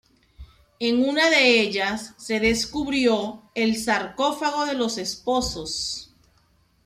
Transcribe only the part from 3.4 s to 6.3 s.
el sarcófago de los esposos.